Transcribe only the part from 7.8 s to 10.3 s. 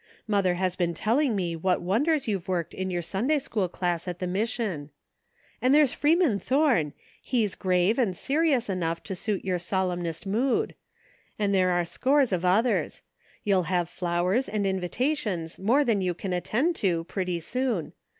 grave and serious enough to suit your solemnest